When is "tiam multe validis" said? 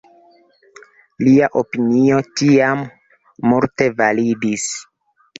2.41-4.65